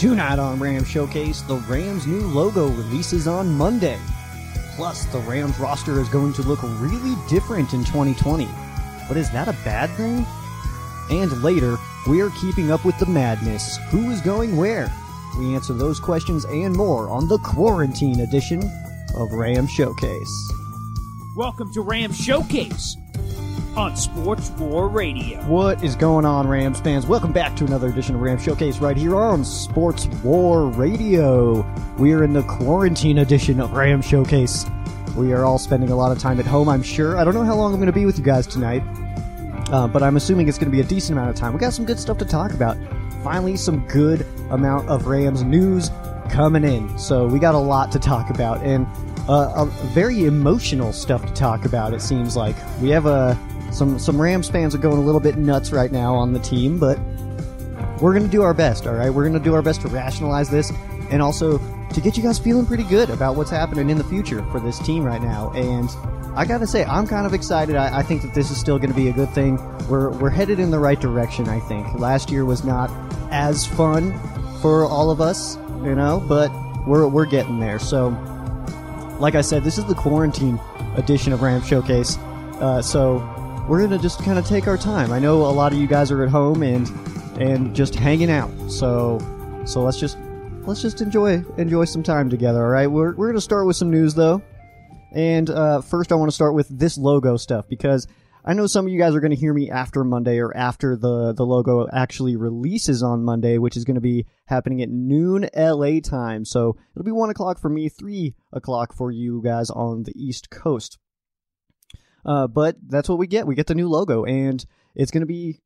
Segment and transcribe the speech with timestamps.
[0.00, 3.98] Tonight on Rams Showcase, the Rams' new logo releases on Monday.
[4.74, 8.48] Plus, the Rams roster is going to look really different in 2020.
[9.06, 10.24] But is that a bad thing?
[11.10, 11.76] And later,
[12.08, 13.76] we are keeping up with the madness.
[13.90, 14.90] Who is going where?
[15.38, 18.62] We answer those questions and more on the quarantine edition
[19.14, 20.52] of Ram Showcase.
[21.36, 22.96] Welcome to Ram Showcase
[23.76, 25.40] on Sports War Radio.
[25.42, 27.06] What is going on, Rams fans?
[27.06, 31.62] Welcome back to another edition of Ram Showcase right here on Sports War Radio.
[31.96, 34.66] We are in the quarantine edition of Ram Showcase.
[35.16, 37.16] We are all spending a lot of time at home, I'm sure.
[37.16, 38.82] I don't know how long I'm going to be with you guys tonight,
[39.70, 41.52] uh, but I'm assuming it's going to be a decent amount of time.
[41.52, 42.76] We got some good stuff to talk about.
[43.22, 45.90] Finally, some good amount of Rams news
[46.28, 46.98] coming in.
[46.98, 48.86] So we got a lot to talk about and
[49.28, 51.94] uh, very emotional stuff to talk about.
[51.94, 53.38] It seems like we have a
[53.70, 56.78] some some Rams fans are going a little bit nuts right now on the team,
[56.78, 56.98] but
[58.00, 58.86] we're going to do our best.
[58.86, 60.72] All right, we're going to do our best to rationalize this
[61.10, 61.58] and also
[61.92, 64.78] to get you guys feeling pretty good about what's happening in the future for this
[64.80, 65.50] team right now.
[65.52, 65.90] And
[66.36, 67.76] I got to say, I'm kind of excited.
[67.76, 69.56] I, I think that this is still going to be a good thing.
[69.88, 71.48] We're we're headed in the right direction.
[71.48, 72.90] I think last year was not
[73.30, 74.18] as fun
[74.60, 76.50] for all of us, you know, but
[76.86, 77.78] we're we're getting there.
[77.78, 78.08] So,
[79.18, 80.60] like I said, this is the quarantine
[80.96, 82.16] edition of Ram Showcase.
[82.60, 83.18] Uh, so
[83.68, 85.12] we're gonna just kind of take our time.
[85.12, 86.88] I know a lot of you guys are at home and
[87.40, 88.50] and just hanging out.
[88.70, 89.18] So
[89.64, 90.18] so let's just
[90.62, 92.62] let's just enjoy enjoy some time together.
[92.64, 94.42] All right, we're we're gonna start with some news though.
[95.12, 98.06] And uh, first, I want to start with this logo stuff because
[98.44, 100.96] I know some of you guys are going to hear me after Monday or after
[100.96, 105.48] the the logo actually releases on Monday, which is going to be happening at noon
[105.54, 106.44] LA time.
[106.44, 110.50] So it'll be one o'clock for me, three o'clock for you guys on the East
[110.50, 110.98] Coast.
[112.24, 113.46] Uh, but that's what we get.
[113.46, 114.64] We get the new logo, and
[114.94, 115.60] it's going to be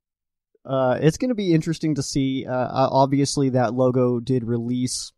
[0.65, 2.47] uh, it's going to be interesting to see.
[2.47, 5.13] Uh, obviously, that logo did release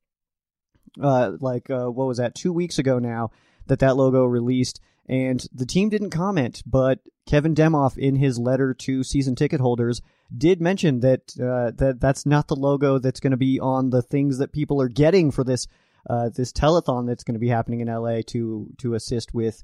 [1.01, 3.31] uh, like uh, what was that two weeks ago now
[3.67, 8.73] that that logo released, and the team didn't comment, but Kevin Demoff in his letter
[8.75, 10.01] to season ticket holders
[10.37, 14.03] did mention that uh, that that's not the logo that's going to be on the
[14.03, 15.67] things that people are getting for this
[16.09, 19.63] uh, this telethon that's going to be happening in LA to to assist with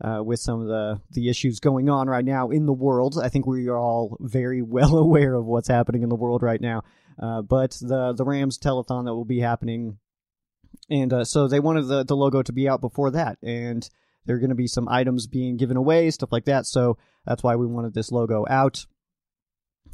[0.00, 3.18] uh, with some of the the issues going on right now in the world.
[3.22, 6.60] I think we are all very well aware of what's happening in the world right
[6.60, 6.82] now.
[7.20, 9.98] Uh, but the the Rams telethon that will be happening,
[10.90, 13.88] and uh, so they wanted the the logo to be out before that, and
[14.26, 16.66] there are going to be some items being given away, stuff like that.
[16.66, 18.86] So that's why we wanted this logo out.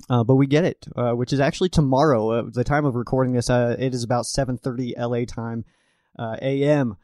[0.09, 2.31] Uh, but we get it, uh, which is actually tomorrow.
[2.31, 5.65] Uh, the time of recording this, it is about 7:30 LA time,
[6.19, 6.97] AM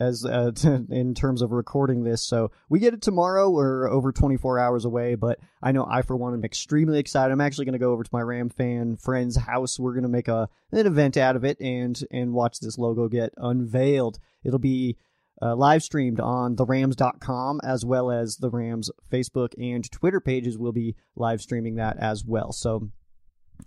[0.00, 0.52] as uh,
[0.90, 2.22] in terms of recording this.
[2.22, 3.50] So we get it tomorrow.
[3.50, 7.32] We're over 24 hours away, but I know I for one am extremely excited.
[7.32, 9.78] I'm actually going to go over to my Ram fan friend's house.
[9.78, 13.08] We're going to make a an event out of it and and watch this logo
[13.08, 14.18] get unveiled.
[14.44, 14.96] It'll be
[15.42, 20.72] uh, live streamed on therams.com as well as the Rams Facebook and Twitter pages will
[20.72, 22.52] be live streaming that as well.
[22.52, 22.90] So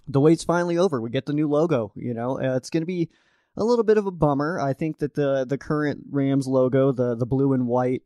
[0.08, 1.02] the wait's finally over.
[1.02, 1.92] We get the new logo.
[1.96, 3.10] You know, uh, it's going to be
[3.58, 4.60] a little bit of a bummer.
[4.60, 8.04] I think that the the current Rams logo, the the blue and white,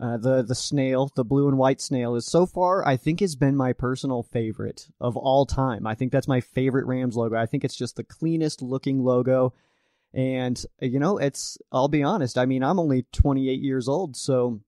[0.00, 3.36] uh, the the snail, the blue and white snail, is so far I think has
[3.36, 5.86] been my personal favorite of all time.
[5.86, 7.36] I think that's my favorite Rams logo.
[7.36, 9.54] I think it's just the cleanest looking logo.
[10.12, 12.36] And you know, it's I'll be honest.
[12.36, 14.60] I mean, I'm only 28 years old, so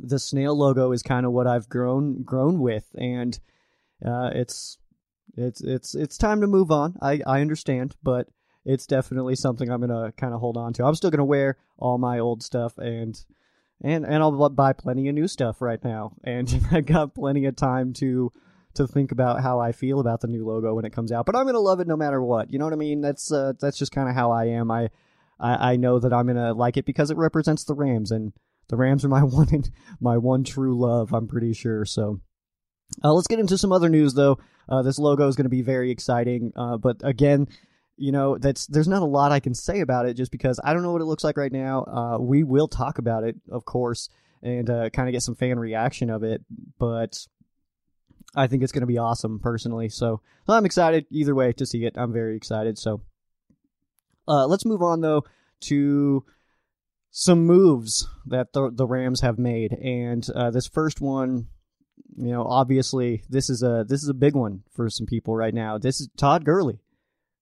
[0.00, 3.38] the snail logo is kind of what I've grown grown with, and
[4.04, 4.78] uh, it's
[5.36, 6.96] it's it's it's time to move on.
[7.02, 8.28] I I understand, but
[8.64, 10.84] it's definitely something I'm gonna kind of hold on to.
[10.84, 13.22] I'm still gonna wear all my old stuff and
[13.82, 17.56] and and I'll buy plenty of new stuff right now, and I got plenty of
[17.56, 18.32] time to
[18.74, 21.26] to think about how I feel about the new logo when it comes out.
[21.26, 22.52] But I'm gonna love it no matter what.
[22.52, 23.00] You know what I mean?
[23.00, 24.70] That's uh, that's just kind of how I am.
[24.70, 24.90] I,
[25.38, 28.32] I I know that I'm gonna like it because it represents the Rams, and
[28.68, 29.64] the Rams are my one
[30.00, 31.12] my one true love.
[31.12, 31.84] I'm pretty sure.
[31.84, 32.20] So.
[33.02, 34.38] Uh, let's get into some other news, though.
[34.68, 37.48] Uh, this logo is going to be very exciting, uh, but again,
[37.96, 40.72] you know that's there's not a lot I can say about it just because I
[40.72, 41.84] don't know what it looks like right now.
[41.84, 44.08] Uh, we will talk about it, of course,
[44.42, 46.42] and uh, kind of get some fan reaction of it.
[46.78, 47.18] But
[48.34, 49.88] I think it's going to be awesome personally.
[49.88, 51.94] So, I'm excited either way to see it.
[51.96, 52.78] I'm very excited.
[52.78, 53.02] So
[54.26, 55.24] uh, let's move on though
[55.60, 56.24] to
[57.10, 61.46] some moves that the, the Rams have made, and uh, this first one,
[62.16, 65.54] you know, obviously this is a this is a big one for some people right
[65.54, 65.78] now.
[65.78, 66.80] This is Todd Gurley.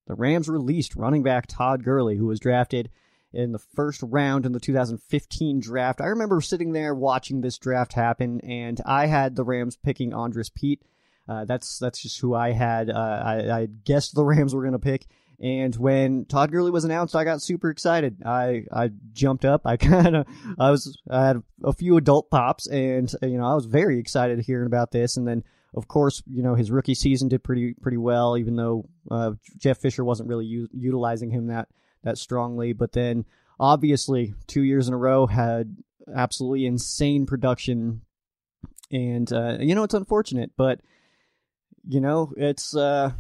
[0.07, 2.91] The Rams released running back Todd Gurley, who was drafted
[3.33, 6.01] in the first round in the 2015 draft.
[6.01, 10.51] I remember sitting there watching this draft happen, and I had the Rams picking Andrus
[10.51, 10.83] Peat.
[11.29, 12.91] Uh, that's that's just who I had.
[12.91, 15.07] Uh, I, I guessed the Rams were going to pick,
[15.41, 18.23] and when Todd Gurley was announced, I got super excited.
[18.25, 19.63] I I jumped up.
[19.65, 20.27] I kind of
[20.59, 24.41] I was I had a few adult pops, and you know I was very excited
[24.41, 25.17] hearing about this.
[25.17, 28.89] And then of course you know his rookie season did pretty pretty well, even though
[29.11, 31.69] uh, Jeff Fisher wasn't really u- utilizing him that
[32.03, 32.73] that strongly.
[32.73, 33.25] But then
[33.59, 35.77] obviously two years in a row had
[36.15, 38.03] absolutely insane production,
[38.91, 40.81] and uh, you know it's unfortunate, but
[41.89, 43.13] you know it's uh,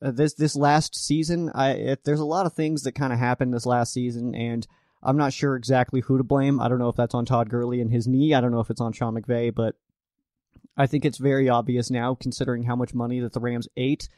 [0.00, 1.50] this this last season.
[1.54, 4.66] I it, there's a lot of things that kind of happened this last season, and
[5.02, 6.60] I'm not sure exactly who to blame.
[6.60, 8.34] I don't know if that's on Todd Gurley and his knee.
[8.34, 9.76] I don't know if it's on Sean McVay, but
[10.76, 14.08] I think it's very obvious now, considering how much money that the Rams ate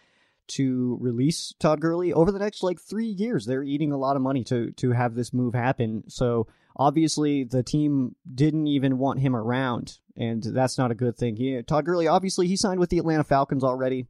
[0.49, 3.47] to release Todd Gurley over the next like three years.
[3.47, 6.05] They're eating a lot of money to to have this move happen.
[6.09, 11.37] So obviously the team didn't even want him around, and that's not a good thing.
[11.37, 14.07] He, Todd Gurley obviously he signed with the Atlanta Falcons already,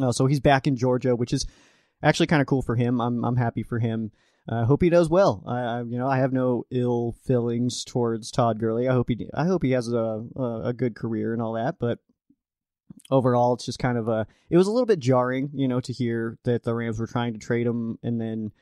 [0.00, 1.46] uh, so he's back in Georgia, which is
[2.02, 3.00] actually kind of cool for him.
[3.00, 4.10] I'm I'm happy for him.
[4.50, 5.44] I hope he does well.
[5.46, 8.88] I, you know, I have no ill feelings towards Todd Gurley.
[8.88, 11.76] I hope he, I hope he has a, a, a good career and all that.
[11.78, 11.98] But
[13.10, 14.26] overall, it's just kind of a.
[14.48, 17.34] It was a little bit jarring, you know, to hear that the Rams were trying
[17.34, 18.52] to trade him, and then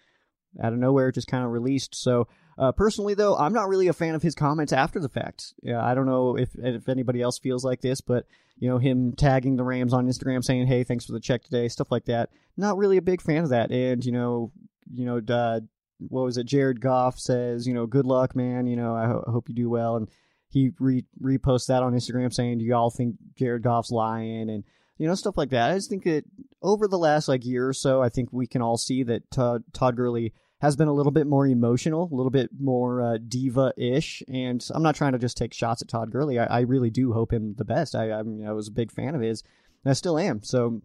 [0.62, 1.94] out of nowhere, just kind of released.
[1.94, 2.26] So
[2.58, 5.54] uh, personally, though, I'm not really a fan of his comments after the fact.
[5.62, 8.26] Yeah, I don't know if if anybody else feels like this, but
[8.58, 11.68] you know, him tagging the Rams on Instagram saying, "Hey, thanks for the check today,"
[11.68, 12.30] stuff like that.
[12.56, 13.70] Not really a big fan of that.
[13.70, 14.52] And you know,
[14.92, 15.60] you know, uh,
[15.98, 16.46] what was it?
[16.46, 18.66] Jared Goff says, you know, "Good luck, man.
[18.66, 20.08] You know, I, ho- hope you do well." And
[20.48, 24.64] he re- reposts that on Instagram saying, "Do y'all think Jared Goff's lying?" and
[24.98, 25.70] you know stuff like that.
[25.70, 26.24] I just think that
[26.62, 29.64] over the last like year or so, I think we can all see that Todd,
[29.72, 34.22] Todd Gurley has been a little bit more emotional, a little bit more uh, diva-ish.
[34.26, 36.38] And I'm not trying to just take shots at Todd Gurley.
[36.38, 37.94] I, I really do hope him the best.
[37.94, 39.42] I, I, mean, I was a big fan of his,
[39.84, 40.42] and I still am.
[40.42, 40.80] So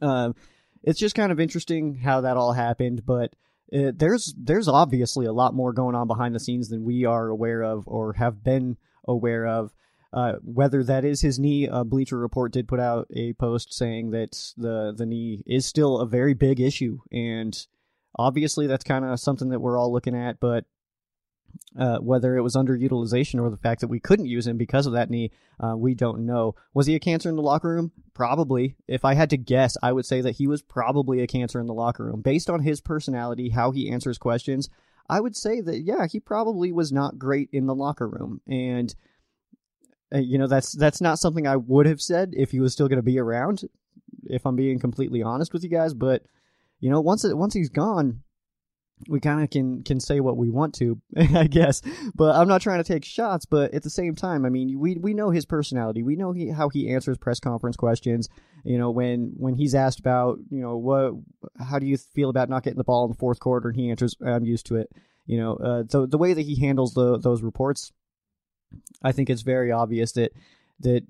[0.00, 0.32] uh,
[0.82, 3.04] it's just kind of interesting how that all happened.
[3.04, 3.34] But
[3.72, 7.28] uh, there's there's obviously a lot more going on behind the scenes than we are
[7.28, 8.76] aware of or have been
[9.06, 9.72] aware of.
[10.12, 14.32] Uh, whether that is his knee, Bleacher Report did put out a post saying that
[14.56, 17.66] the the knee is still a very big issue, and
[18.16, 20.40] obviously that's kind of something that we're all looking at.
[20.40, 20.64] But
[21.78, 24.92] uh, whether it was underutilization or the fact that we couldn't use him because of
[24.92, 25.30] that knee,
[25.60, 26.54] uh, we don't know.
[26.74, 27.92] Was he a cancer in the locker room?
[28.12, 28.76] Probably.
[28.88, 31.66] If I had to guess, I would say that he was probably a cancer in
[31.66, 32.22] the locker room.
[32.22, 34.68] Based on his personality, how he answers questions,
[35.08, 38.40] I would say that, yeah, he probably was not great in the locker room.
[38.48, 38.94] And,
[40.14, 42.88] uh, you know, that's, that's not something I would have said if he was still
[42.88, 43.62] going to be around,
[44.24, 45.94] if I'm being completely honest with you guys.
[45.94, 46.22] But,
[46.78, 48.22] you know, once, it, once he's gone,
[49.08, 51.82] we kind of can can say what we want to, I guess.
[52.14, 53.46] But I'm not trying to take shots.
[53.46, 56.02] But at the same time, I mean, we we know his personality.
[56.02, 58.28] We know he, how he answers press conference questions.
[58.64, 61.14] You know, when when he's asked about, you know, what,
[61.58, 63.90] how do you feel about not getting the ball in the fourth quarter, and he
[63.90, 64.90] answers, "I'm used to it."
[65.26, 67.92] You know, uh, the the way that he handles the, those reports,
[69.02, 70.32] I think it's very obvious that
[70.80, 71.04] that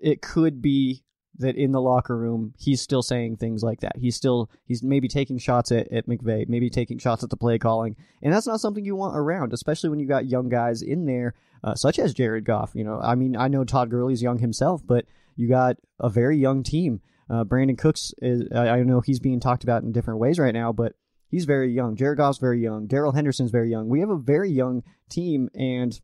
[0.00, 1.02] it could be
[1.38, 3.96] that in the locker room he's still saying things like that.
[3.96, 7.58] He's still he's maybe taking shots at, at McVay, maybe taking shots at the play
[7.58, 11.06] calling, and that's not something you want around, especially when you got young guys in
[11.06, 12.72] there, uh, such as Jared Goff.
[12.74, 15.04] You know, I mean, I know Todd Gurley's young himself, but
[15.36, 17.00] you got a very young team.
[17.30, 20.72] Uh, Brandin Cooks is I know he's being talked about in different ways right now,
[20.72, 20.94] but
[21.28, 21.94] he's very young.
[21.96, 22.86] Jared Goff's very young.
[22.86, 23.88] Darrell Henderson's very young.
[23.88, 26.00] We have a very young team and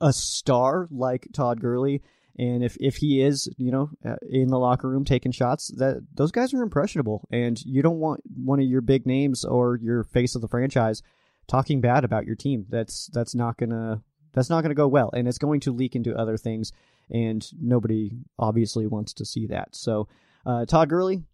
[0.00, 2.02] a star like Todd Gurley
[2.38, 6.06] and if, if he is, you know, uh, in the locker room taking shots, that
[6.14, 7.26] those guys are impressionable.
[7.32, 11.02] And you don't want one of your big names or your face of the franchise
[11.48, 12.66] talking bad about your team.
[12.68, 14.02] That's that's not gonna
[14.32, 16.72] that's not gonna go well, and it's going to leak into other things.
[17.10, 19.74] And nobody obviously wants to see that.
[19.74, 20.08] So,
[20.44, 21.24] uh, Todd Gurley,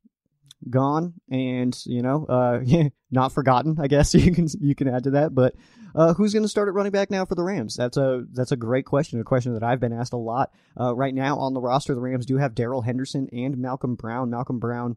[0.70, 2.60] gone and you know uh
[3.10, 5.54] not forgotten i guess you can you can add to that but
[5.94, 7.76] uh who's going to start at running back now for the rams?
[7.76, 10.50] That's a that's a great question a question that i've been asked a lot.
[10.78, 14.30] Uh right now on the roster the rams do have darrell henderson and malcolm brown.
[14.30, 14.96] Malcolm brown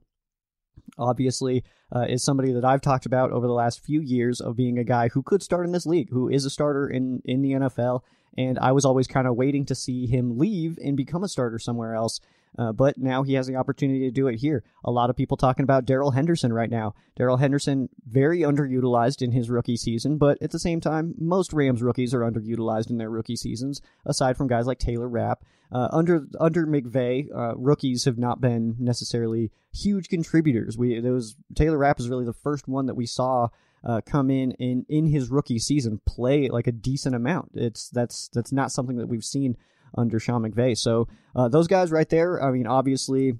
[0.97, 1.63] obviously
[1.95, 4.83] uh, is somebody that I've talked about over the last few years of being a
[4.83, 8.01] guy who could start in this league, who is a starter in in the NFL,
[8.37, 11.59] and I was always kind of waiting to see him leave and become a starter
[11.59, 12.19] somewhere else.
[12.57, 14.63] Uh, but now he has the opportunity to do it here.
[14.83, 16.95] A lot of people talking about Darrell Henderson right now.
[17.15, 21.81] Darrell Henderson, very underutilized in his rookie season, but at the same time, most Rams
[21.81, 25.43] rookies are underutilized in their rookie seasons, aside from guys like Taylor Rapp.
[25.71, 30.77] Uh, under under McVay, uh, rookies have not been necessarily huge contributors.
[30.77, 33.49] We those Taylor Rapp is really the first one that we saw
[33.83, 37.51] uh, come in in in his rookie season play like a decent amount.
[37.53, 39.57] It's that's that's not something that we've seen
[39.95, 40.77] under Sean McVay.
[40.77, 43.33] So uh, those guys right there, I mean, obviously,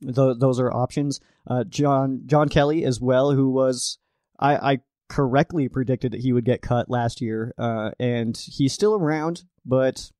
[0.00, 1.20] th- those are options.
[1.46, 3.98] Uh, John John Kelly as well, who was
[4.38, 4.78] I, I
[5.08, 10.10] correctly predicted that he would get cut last year, uh, and he's still around, but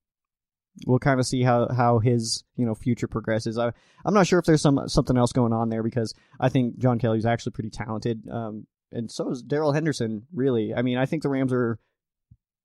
[0.87, 3.59] we'll kind of see how, how his you know future progresses.
[3.59, 3.73] I
[4.05, 6.99] I'm not sure if there's some something else going on there because I think John
[6.99, 10.27] Kelly's actually pretty talented, um, and so is Darrell Henderson.
[10.33, 11.79] Really, I mean, I think the Rams are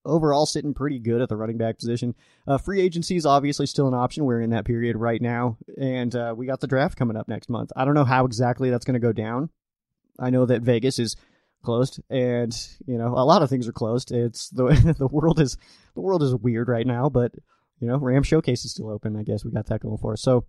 [0.08, 2.16] overall sitting pretty good at the running back position.
[2.48, 4.26] Uh, free agency is obviously still an option.
[4.26, 7.50] We're in that period right now, and uh, we got the draft coming up next
[7.50, 7.72] month.
[7.76, 9.50] I don't know how exactly that's going to go down.
[10.20, 11.16] I know that Vegas is
[11.64, 12.56] closed, and
[12.88, 14.12] you know a lot of things are closed.
[14.12, 15.58] It's the the world is
[15.96, 17.34] the world is weird right now, but
[17.80, 19.16] you know Ram Showcase is still open.
[19.16, 20.22] I guess we got that going for us.
[20.22, 20.46] So.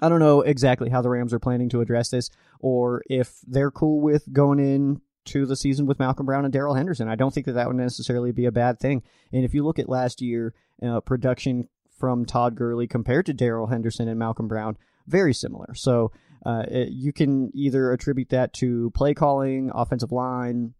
[0.00, 3.72] I don't know exactly how the Rams are planning to address this, or if they're
[3.72, 7.08] cool with going in to the season with Malcolm Brown and Darrell Henderson.
[7.08, 9.02] I don't think that that would necessarily be a bad thing.
[9.32, 13.68] And if you look at last year, uh, production from Todd Gurley compared to Darrell
[13.68, 14.76] Henderson and Malcolm Brown,
[15.06, 15.74] very similar.
[15.74, 16.12] So
[16.44, 20.74] uh, it, you can either attribute that to play calling, offensive line,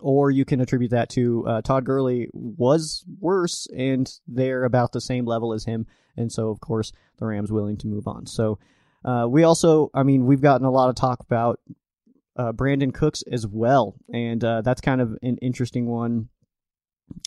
[0.00, 5.00] or you can attribute that to uh, Todd Gurley was worse and they're about the
[5.00, 5.86] same level as him.
[6.16, 8.26] And so, of course, the Rams willing to move on.
[8.26, 8.58] So
[9.04, 11.60] uh, we also, I mean, we've gotten a lot of talk about
[12.36, 16.28] uh, Brandin Cooks as well, and uh, that's kind of an interesting one.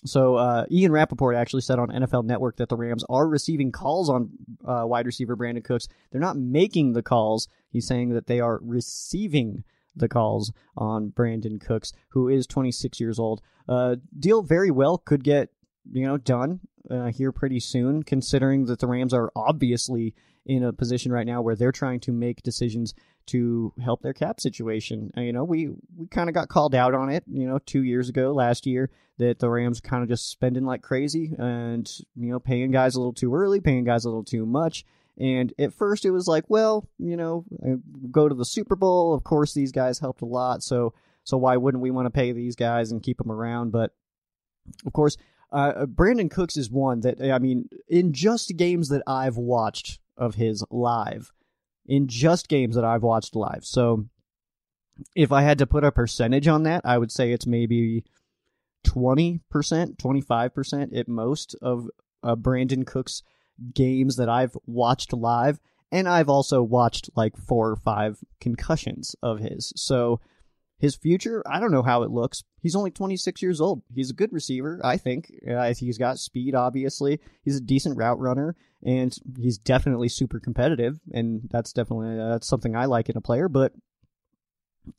[0.05, 4.09] So uh, Ian Rapoport actually said on NFL Network that the Rams are receiving calls
[4.09, 4.29] on
[4.65, 5.87] uh, wide receiver Brandin Cooks.
[6.11, 7.47] They're not making the calls.
[7.69, 9.63] He's saying that they are receiving
[9.95, 13.41] the calls on Brandin Cooks, who is 26 years old.
[13.67, 15.49] Uh, deal very well could get
[15.91, 20.13] you know done uh, here pretty soon, considering that the Rams are obviously
[20.45, 22.93] in a position right now where they're trying to make decisions
[23.27, 25.11] to help their cap situation.
[25.17, 27.83] Uh, you know, we we kind of got called out on it, you know, 2
[27.83, 32.31] years ago last year that the Rams kind of just spending like crazy and you
[32.31, 34.85] know, paying guys a little too early, paying guys a little too much.
[35.17, 37.75] And at first it was like, well, you know, uh,
[38.11, 41.57] go to the Super Bowl, of course these guys helped a lot, so so why
[41.57, 43.71] wouldn't we want to pay these guys and keep them around?
[43.71, 43.91] But
[44.85, 45.17] of course,
[45.51, 50.35] uh, Brandin Cooks is one that I mean, in just games that I've watched of
[50.35, 51.31] his live,
[51.85, 53.63] in just games that I've watched live.
[53.63, 54.07] So
[55.15, 58.03] if I had to put a percentage on that, I would say it's maybe
[58.85, 61.89] 20%, 25% at most of
[62.23, 63.23] uh, Brandin Cook's
[63.73, 65.59] games that I've watched live.
[65.91, 69.71] And I've also watched like four or five concussions of his.
[69.75, 70.19] So
[70.77, 72.43] his future, I don't know how it looks.
[72.61, 73.81] He's only 26 years old.
[73.93, 75.31] He's a good receiver, I think.
[75.49, 77.19] Uh, he's got speed, obviously.
[77.43, 80.99] He's a decent route runner, and he's definitely super competitive.
[81.13, 83.47] And that's definitely uh, that's something I like in a player.
[83.47, 83.71] But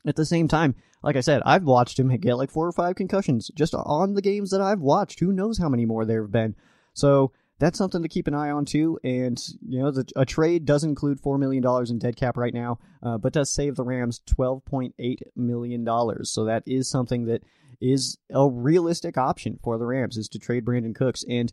[0.05, 2.95] at the same time, like I said, I've watched him get like four or five
[2.95, 5.19] concussions just on the games that I've watched.
[5.19, 6.55] Who knows how many more there have been?
[6.93, 8.99] So that's something to keep an eye on too.
[9.03, 12.53] And you know, the, a trade does include four million dollars in dead cap right
[12.53, 16.29] now, uh, but does save the Rams twelve point eight million dollars.
[16.29, 17.43] So that is something that
[17.79, 21.51] is a realistic option for the Rams is to trade Brandin Cooks and.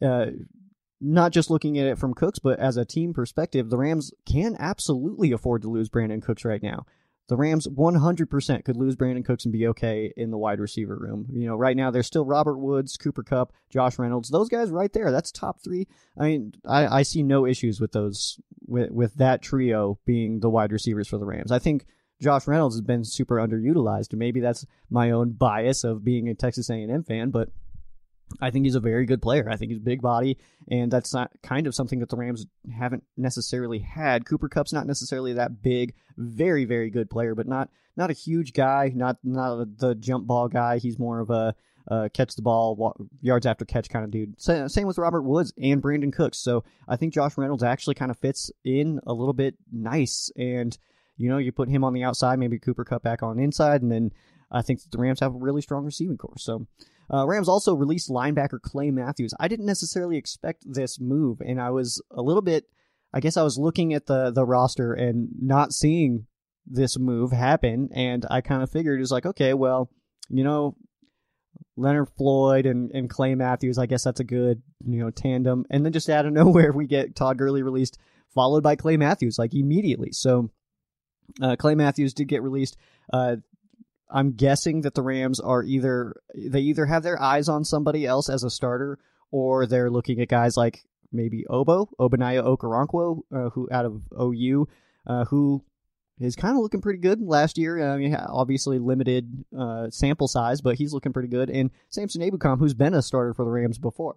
[0.00, 0.26] Uh,
[1.00, 4.56] not just looking at it from Cooks, but as a team perspective, the Rams can
[4.58, 6.86] absolutely afford to lose Brandin Cooks right now
[7.28, 11.26] the Rams 100% could lose Brandin Cooks and be okay in the wide receiver room.
[11.30, 14.30] You know, right now there's still Robert Woods, Cooper Kupp, Josh Reynolds.
[14.30, 15.12] Those guys right there.
[15.12, 15.86] That's top three.
[16.18, 20.50] I mean, I, I see no issues with those with with that trio being the
[20.50, 21.52] wide receivers for the Rams.
[21.52, 21.84] I think
[22.20, 24.14] Josh Reynolds has been super underutilized.
[24.14, 27.50] Maybe that's my own bias of being a Texas A&M fan, but
[28.40, 29.48] I think he's a very good player.
[29.50, 30.38] I think he's big body,
[30.70, 34.26] and that's not kind of something that the Rams haven't necessarily had.
[34.26, 38.52] Cooper Kupp's not necessarily that big, very very good player, but not not a huge
[38.52, 40.78] guy, not not the jump ball guy.
[40.78, 41.54] He's more of a
[41.90, 44.40] uh, catch the ball yards after catch kind of dude.
[44.40, 46.38] Same with Robert Woods and Brandin Cooks.
[46.38, 50.76] So I think Josh Reynolds actually kind of fits in a little bit nice, and
[51.16, 53.90] you know you put him on the outside, maybe Cooper Kupp back on inside, and
[53.90, 54.12] then
[54.50, 56.38] I think the Rams have a really strong receiving corps.
[56.38, 56.66] So.
[57.12, 59.32] Uh, Rams also released linebacker Clay Matthews.
[59.40, 62.64] I didn't necessarily expect this move, and I was a little bit
[63.12, 66.26] I guess I was looking at the the roster and not seeing
[66.66, 69.90] this move happen, and I kind of figured it was like, okay, well,
[70.28, 70.76] you know,
[71.76, 75.64] Leonard Floyd and, and Clay Matthews, I guess that's a good, you know, tandem.
[75.70, 77.98] And then just out of nowhere, we get Todd Gurley released,
[78.34, 80.12] followed by Clay Matthews, like immediately.
[80.12, 80.50] So
[81.40, 82.76] uh, Clay Matthews did get released.
[83.10, 83.36] Uh,
[84.10, 88.28] I'm guessing that the Rams are either they either have their eyes on somebody else
[88.28, 88.98] as a starter,
[89.30, 94.68] or they're looking at guys like maybe Obo Ogbonnia Okoronkwo, uh, who out of OU,
[95.06, 95.64] uh, who
[96.20, 97.92] is kind of looking pretty good last year.
[97.92, 101.50] I mean, obviously limited uh, sample size, but he's looking pretty good.
[101.50, 104.16] And Samson Ebukam, who's been a starter for the Rams before.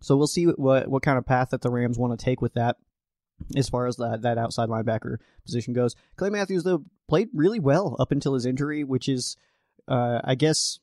[0.00, 2.54] So we'll see what what kind of path that the Rams want to take with
[2.54, 2.76] that,
[3.56, 5.94] as far as that that outside linebacker position goes.
[6.16, 9.36] Clay Matthews though played really well up until his injury, which is,
[9.88, 10.78] uh, I guess,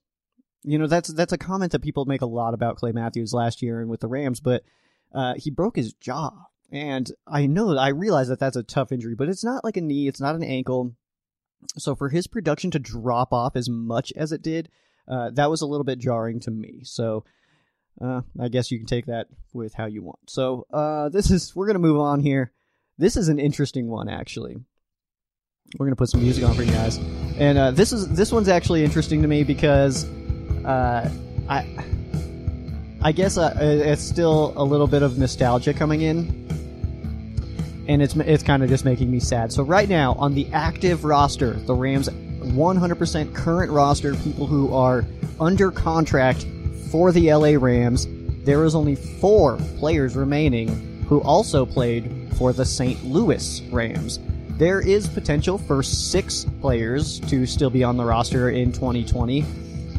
[0.64, 3.62] you know that's that's a comment that people make a lot about Clay Matthews last
[3.62, 4.64] year and with the Rams, but
[5.14, 6.32] uh, he broke his jaw
[6.72, 9.82] and I know, I realize that that's a tough injury, but it's not like a
[9.82, 10.96] knee, it's not an ankle.
[11.78, 14.70] So for his production to drop off as much as it did,
[15.08, 16.82] uh, that was a little bit jarring to me.
[16.84, 17.26] So
[18.02, 20.20] uh, I guess you can take that with how you want.
[20.30, 22.52] So uh, this is we're gonna move on here.
[22.98, 24.58] This is an interesting one actually.
[25.78, 26.98] We're gonna put some music on for you guys,
[27.38, 30.06] and uh, this is this one's actually interesting to me because
[30.66, 31.10] uh,
[31.48, 31.86] I
[33.02, 36.48] I guess uh, it's still a little bit of nostalgia coming in
[37.90, 39.52] and it's it's kind of just making me sad.
[39.52, 45.06] So right now on the active roster, the Rams 100% current roster, people who are
[45.40, 46.46] under contract
[46.92, 48.08] for the LA Rams,
[48.46, 53.04] there is only four players remaining who also played for the St.
[53.04, 54.20] Louis Rams.
[54.58, 59.46] There is potential for six players to still be on the roster in 2020.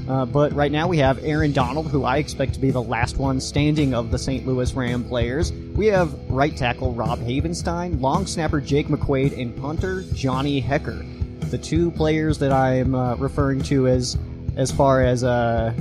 [0.08, 3.18] Uh, but right now we have Aaron Donald, who I expect to be the last
[3.18, 4.44] one standing of the St.
[4.46, 5.52] Louis Ram players.
[5.52, 11.50] We have right tackle Rob Havenstein, long snapper Jake McQuaide, and punter Johnny Hekker.
[11.50, 14.18] The two players that I'm uh, referring to as
[14.56, 15.72] as far as uh,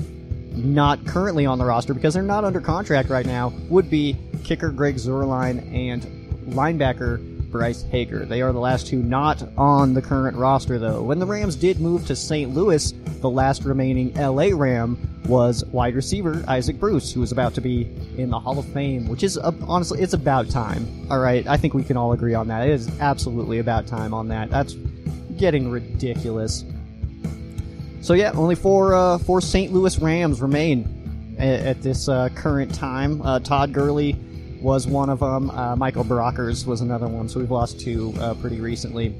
[0.63, 4.69] not currently on the roster because they're not under contract right now would be kicker
[4.69, 6.03] Greg Zuerlein and
[6.47, 7.19] linebacker
[7.51, 8.25] Bryce Hager.
[8.25, 11.01] They are the last two not on the current roster, though.
[11.01, 12.53] When the Rams did move to St.
[12.53, 12.91] Louis,
[13.21, 17.89] the last remaining LA Ram was wide receiver Isaac Bruce, who was about to be
[18.17, 21.07] in the Hall of Fame, which is uh, honestly, it's about time.
[21.09, 22.67] All right, I think we can all agree on that.
[22.67, 24.49] It is absolutely about time on that.
[24.49, 24.73] That's
[25.37, 26.65] getting ridiculous.
[28.01, 29.73] So yeah, only four uh, four St.
[29.73, 33.21] Louis Rams remain at, at this uh, current time.
[33.21, 34.15] Uh, Todd Gurley
[34.61, 35.49] was one of them.
[35.51, 37.27] Uh, Michael Brockers was another one.
[37.27, 39.15] So we've lost two uh, pretty recently.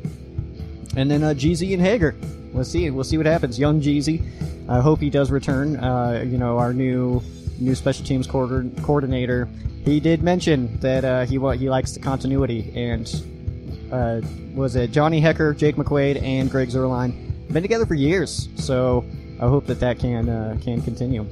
[0.95, 2.15] And then uh, Jeezy and Hager.
[2.53, 2.89] We'll see.
[2.89, 3.59] We'll see what happens.
[3.59, 4.25] Young Jeezy.
[4.69, 5.73] I hope he does return.
[6.29, 7.21] You know, our new
[7.59, 9.49] new special teams coordinator.
[9.83, 13.07] He did mention that he he likes the continuity and
[14.55, 18.49] was it Johnny Hekker, Jake McQuaide, and Greg Zuerlein been together for years.
[18.55, 19.05] So
[19.39, 21.25] I hope that that can uh, can continue.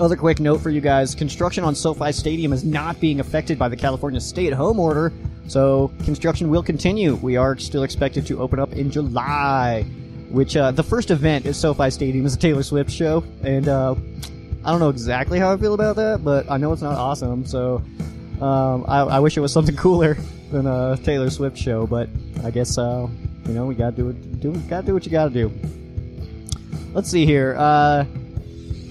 [0.00, 3.68] Other quick note for you guys construction on SoFi Stadium is not being affected by
[3.68, 5.12] the California stay at home order,
[5.48, 7.16] so construction will continue.
[7.16, 9.82] We are still expected to open up in July,
[10.30, 13.96] which uh, the first event at SoFi Stadium is a Taylor Swift show, and uh,
[14.64, 17.44] I don't know exactly how I feel about that, but I know it's not awesome,
[17.44, 17.82] so
[18.40, 20.16] um, I, I, wish it was something cooler
[20.52, 22.08] than a Taylor Swift show, but
[22.44, 23.08] I guess, uh,
[23.48, 25.50] you know, we gotta do it, do, gotta do what you gotta do.
[26.92, 27.56] Let's see here.
[27.58, 28.04] Uh,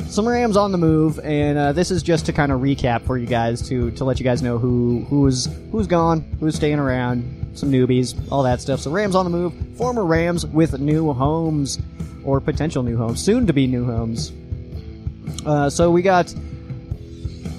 [0.08, 3.18] some Rams on the move, and uh, this is just to kind of recap for
[3.18, 7.52] you guys to to let you guys know who who's who's gone, who's staying around,
[7.54, 8.80] some newbies, all that stuff.
[8.80, 11.80] So Rams on the move, former Rams with new homes
[12.24, 14.32] or potential new homes, soon to be new homes.
[15.46, 16.34] Uh, so we got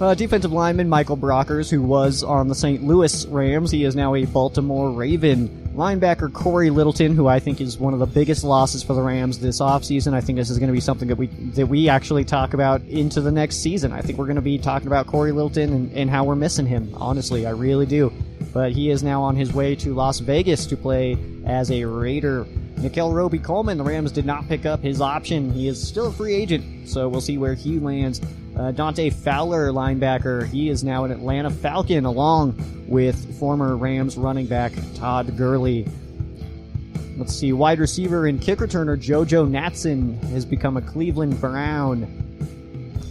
[0.01, 2.83] uh, defensive lineman Michael Brockers, who was on the St.
[2.83, 3.71] Louis Rams.
[3.71, 5.68] He is now a Baltimore Raven.
[5.75, 9.39] Linebacker Cory Littleton, who I think is one of the biggest losses for the Rams
[9.39, 10.13] this offseason.
[10.13, 12.83] I think this is going to be something that we that we actually talk about
[12.83, 13.93] into the next season.
[13.93, 16.67] I think we're going to be talking about Cory Littleton and, and how we're missing
[16.67, 16.93] him.
[16.95, 18.13] Honestly, I really do.
[18.53, 22.47] But he is now on his way to Las Vegas to play as a Raider.
[22.79, 25.53] Nickell Robey-Coleman, the Rams did not pick up his option.
[25.53, 28.21] He is still a free agent, so we'll see where he lands.
[28.59, 34.47] Uh, Dante Fowler, linebacker, he is now an Atlanta Falcon along with former Rams running
[34.47, 35.87] back Todd Gurley.
[37.17, 42.07] Let's see, wide receiver and kick returner JoJo Natson has become a Cleveland Brown.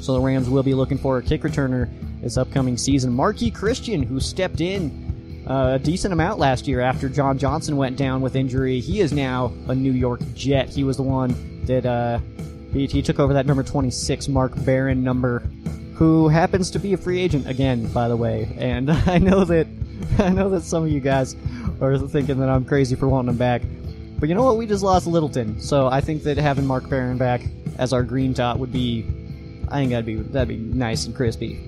[0.02, 1.90] So the Rams will be looking for a kick returner
[2.22, 3.14] this upcoming season.
[3.14, 7.96] Marqui Christian, who stepped in uh, a decent amount last year after John Johnson went
[7.96, 10.70] down with injury, he is now a New York Jet.
[10.70, 12.20] He was the one that uh,
[12.86, 15.40] he, took over that number 26 Mark Barron number
[15.96, 18.56] who happens to be a free agent again, by the way.
[18.58, 19.68] And I know that
[20.20, 21.36] I know that some of you guys
[21.82, 23.62] are thinking that I'm crazy for wanting him back.
[24.20, 24.58] But you know what?
[24.58, 27.42] We just lost Littleton, so I think that having Mark Barron back
[27.78, 29.06] as our green dot would be,
[29.70, 31.64] I think that'd be that'd be nice and crispy.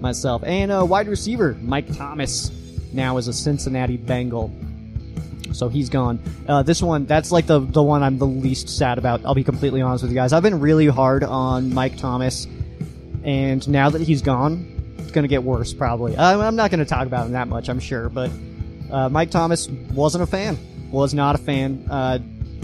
[0.00, 2.50] Myself and uh, wide receiver Mike Thomas
[2.92, 4.52] now is a Cincinnati Bengal,
[5.56, 6.20] so he's gone.
[6.48, 9.24] Uh, this one, that's like the the one I'm the least sad about.
[9.24, 10.32] I'll be completely honest with you guys.
[10.32, 12.46] I've been really hard on Mike Thomas,
[13.24, 16.16] and now that he's gone, it's gonna get worse probably.
[16.16, 18.30] I'm, I'm not gonna talk about him that much, I'm sure, but
[18.90, 20.58] uh, Mike Thomas wasn't a fan.
[20.90, 21.86] Was not a fan.
[21.90, 22.18] Uh,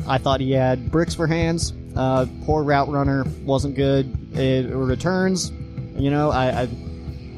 [0.07, 1.73] I thought he had bricks for hands.
[1.97, 3.25] Uh, poor route runner.
[3.45, 4.37] Wasn't good.
[4.37, 5.51] It, returns.
[5.97, 6.69] You know, I, I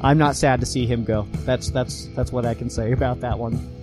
[0.01, 1.27] I'm not sad to see him go.
[1.45, 3.74] That's that's that's what I can say about that one.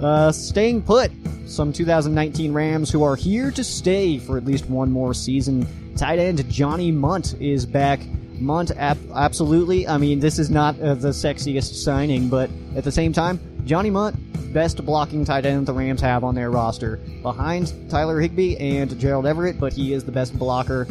[0.00, 1.10] Uh, staying put.
[1.46, 5.66] Some 2019 Rams who are here to stay for at least one more season.
[5.96, 8.00] Tight end Johnny Mundt is back.
[8.38, 9.86] Mundt, ap- absolutely.
[9.86, 13.90] I mean, this is not uh, the sexiest signing, but at the same time, Johnny
[13.90, 14.16] Mundt,
[14.54, 16.96] best blocking tight end the Rams have on their roster.
[17.22, 20.86] Behind Tyler Higbee and Gerald Everett, but he is the best blocker.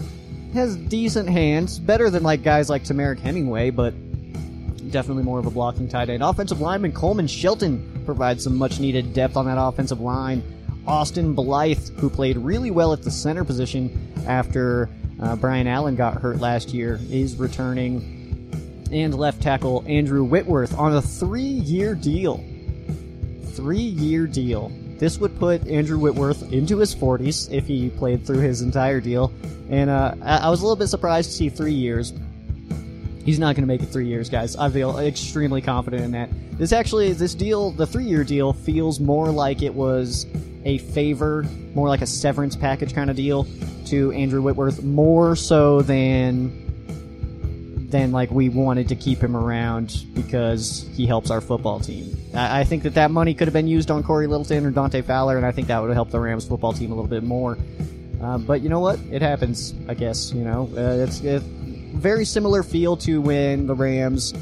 [0.53, 3.93] Has decent hands, better than like guys like Temarrick Hemingway, but
[4.91, 6.21] definitely more of a blocking tight end.
[6.21, 10.41] Offensive lineman Coleman Shelton provides some much needed depth on that offensive line.
[10.87, 14.89] Austin Blythe, who played really well at the center position after
[15.21, 18.15] uh, Brian Allen got hurt last year, is returning.
[18.91, 22.43] And left tackle Andrew Whitworth on a three year deal.
[23.53, 24.71] Three year deal.
[24.97, 29.31] This would put Andrew Whitworth into his 40s if he played through his entire deal.
[29.69, 32.11] And uh, I-, I was a little bit surprised to see three years.
[33.29, 34.55] He's not going to make it three years, guys.
[34.55, 36.31] I feel extremely confident in that.
[36.57, 40.25] This actually, this deal, the three year deal, feels more like it was
[40.65, 43.45] a favor, more like a severance package kind of deal
[43.85, 46.65] to Andrew Whitworth, more so than
[47.91, 52.17] than like we wanted to keep him around because he helps our football team.
[52.33, 55.03] I, I think that that money could have been used on Cory Littleton or Dante
[55.03, 57.21] Fowler, and I think that would have helped the Rams football team a little bit
[57.21, 57.59] more.
[58.23, 58.99] Uh, but you know what?
[59.11, 59.75] It happens.
[59.87, 61.43] I guess you know uh, it's a
[61.93, 64.33] very similar feel to when the Rams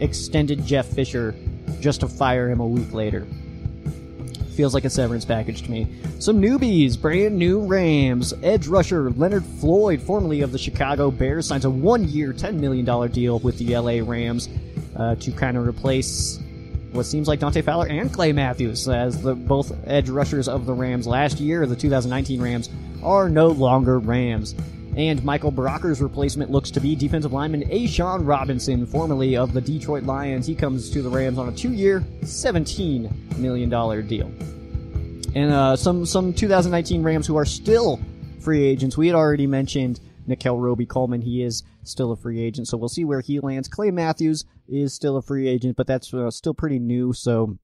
[0.00, 1.34] extended Jeff Fisher
[1.80, 3.26] just to fire him a week later.
[4.54, 5.88] Feels like a severance package to me.
[6.20, 8.32] Some newbies, brand new Rams.
[8.42, 12.84] Edge rusher Leonard Floyd, formerly of the Chicago Bears, signs a one year, $10 million
[13.10, 14.48] deal with the LA Rams
[14.96, 16.38] uh, to kind of replace
[16.94, 20.72] what seems like Dante Fowler and Clay Matthews as the both edge rushers of the
[20.72, 22.70] Rams last year, the 2019 Rams,
[23.02, 24.54] are no longer Rams.
[24.96, 30.04] And Michael Brocker's replacement looks to be defensive lineman A'Shawn Robinson, formerly of the Detroit
[30.04, 30.46] Lions.
[30.46, 33.68] He comes to the Rams on a two-year, $17 million
[34.06, 34.26] deal.
[35.34, 38.00] And uh, some some 2019 Rams who are still
[38.40, 38.96] free agents.
[38.96, 41.22] We had already mentioned Nickell Robey Coleman.
[41.22, 43.66] He is still a free agent, so we'll see where he lands.
[43.66, 47.12] Clay Matthews is still a free agent, but that's uh, still pretty new.
[47.12, 47.58] So,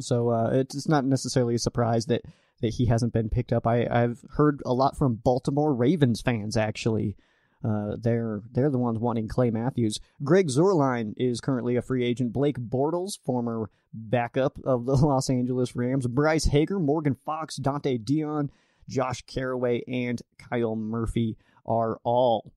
[0.00, 2.22] so uh, it's not necessarily a surprise that
[2.64, 3.66] that he hasn't been picked up.
[3.66, 7.14] I, I've heard a lot from Baltimore Ravens fans actually.
[7.62, 10.00] Uh, they're they're the ones wanting Clay Matthews.
[10.22, 12.32] Greg Zuerlein is currently a free agent.
[12.32, 16.06] Blake Bortles, former backup of the Los Angeles Rams.
[16.06, 18.48] Bryce Hager, Morgan Fox, Donte Deayon,
[18.88, 22.50] Josh Carraway, and Kyle Murphy are all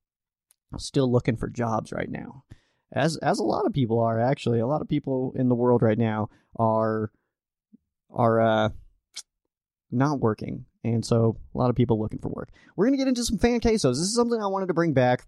[0.78, 2.46] still looking for jobs right now.
[2.94, 4.60] As as a lot of people are actually.
[4.60, 7.12] A lot of people in the world right now are
[8.10, 8.70] are uh
[9.92, 10.66] not working.
[10.84, 12.50] And so a lot of people looking for work.
[12.76, 13.94] We're going to get into some fan quesos.
[13.94, 15.26] This is something I wanted to bring back.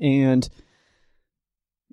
[0.00, 0.48] And,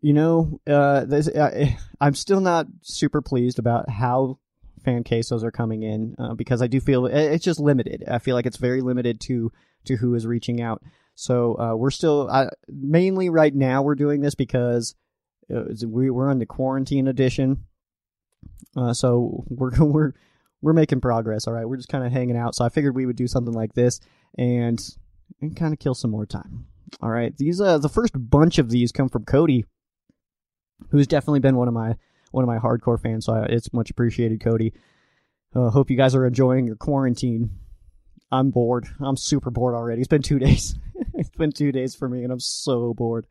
[0.02, 1.67] you know, uh, this, uh,
[2.02, 4.39] I'm still not super pleased about how
[4.84, 8.04] fan quesos are coming in uh, because I do feel it's just limited.
[8.08, 9.52] I feel like it's very limited to,
[9.86, 10.82] to who is reaching out.
[11.15, 12.30] So uh, we're still,
[12.67, 14.95] mainly right now, we're doing this because
[15.54, 17.65] uh, we, we're on the quarantine edition.
[18.76, 20.13] Uh, so we're, we're,
[20.62, 21.47] we're making progress.
[21.47, 22.56] All right, we're just kind of hanging out.
[22.56, 24.00] So I figured we would do something like this
[24.38, 24.80] and
[25.41, 26.65] and kind of kill some more time.
[27.02, 29.65] All right, these uh the first bunch of these come from Cody,
[30.89, 31.95] who's definitely been one of my
[32.32, 33.26] one of my hardcore fans.
[33.26, 34.74] So I, it's much appreciated, Cody.
[35.54, 37.50] Uh, hope you guys are enjoying your quarantine.
[38.32, 38.88] I'm bored.
[39.02, 40.02] I'm super bored already.
[40.02, 40.76] It's been two days.
[41.13, 43.28] it's been two days for me, and I'm so bored.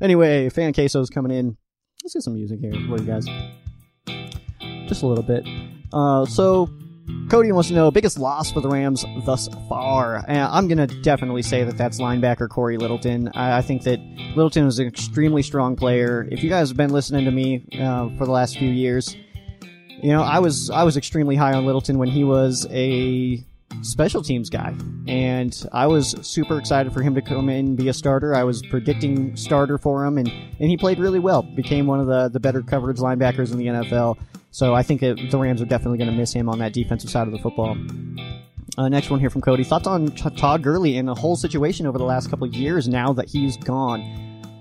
[0.00, 1.56] Anyway, fan queso's coming in.
[2.02, 3.26] Let's get some music here for you guys.
[4.88, 5.46] Just a little bit.
[5.92, 6.68] Uh, so
[7.30, 10.18] Cody wants to know biggest loss for the Rams thus far.
[10.28, 13.30] Uh, I'm gonna definitely say that that's linebacker Cory Littleton.
[13.34, 14.00] I, I, think that
[14.36, 16.26] Littleton is an extremely strong player.
[16.30, 19.16] If you guys have been listening to me uh, for the last few years,
[19.88, 23.44] you know I was I was extremely high on Littleton when he was a
[23.82, 24.74] special teams guy,
[25.06, 28.34] and I was super excited for him to come in and be a starter.
[28.34, 31.42] I was predicting starter for him, and, and he played really well.
[31.42, 34.18] Became one of the, the better coverage linebackers in the NFL.
[34.50, 37.26] So I think the Rams are definitely going to miss him on that defensive side
[37.26, 37.76] of the football.
[38.76, 39.64] Uh, next one here from Cody.
[39.64, 43.12] Thoughts on Todd Gurley and the whole situation over the last couple of years now
[43.12, 44.02] that he's gone?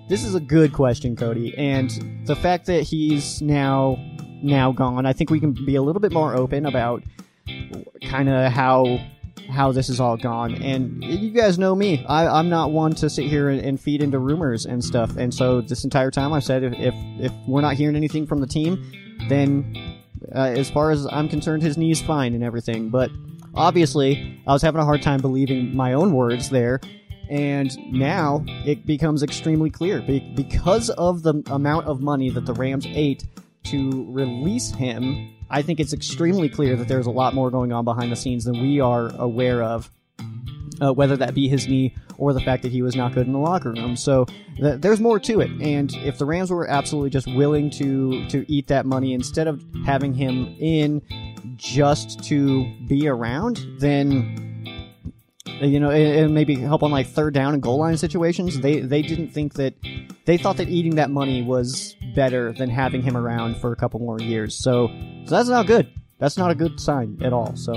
[0.09, 3.97] This is a good question, Cody, and the fact that he's now
[4.41, 7.03] now gone, I think we can be a little bit more open about
[8.03, 8.99] kind of how
[9.49, 10.55] how this is all gone.
[10.61, 12.05] And you guys know me.
[12.07, 15.15] I, am not one to sit here and, and, feed into rumors and stuff.
[15.15, 18.41] And so this entire time I've said if, if, if we're not hearing anything from
[18.41, 18.91] the team,
[19.29, 20.01] then
[20.33, 22.89] uh, as far as I'm concerned, his knee's fine and everything.
[22.89, 23.11] But
[23.53, 26.79] obviously, I was having a hard time believing my own words there.
[27.29, 32.85] And now it becomes extremely clear because of the amount of money that the Rams
[32.87, 33.25] ate
[33.65, 37.85] to release him I think it's extremely clear that there's a lot more going on
[37.85, 39.89] behind the scenes than we are aware of.
[40.79, 43.33] Uh, whether that be his knee or the fact that he was not good in
[43.33, 43.95] the locker room.
[43.95, 44.25] So
[44.57, 45.49] th- there's more to it.
[45.59, 49.63] And if the Rams were absolutely just willing to to eat that money instead of
[49.85, 51.01] having him in
[51.55, 54.47] just to be around, then
[55.61, 58.59] you know, and, and maybe help on like third down and goal line situations.
[58.59, 59.73] They they didn't think that
[60.25, 63.99] they thought that eating that money was better than having him around for a couple
[63.99, 64.55] more years.
[64.55, 64.87] So,
[65.25, 65.91] so that's not good.
[66.19, 67.55] That's not a good sign at all.
[67.55, 67.73] So